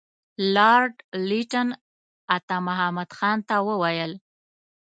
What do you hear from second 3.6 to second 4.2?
وویل.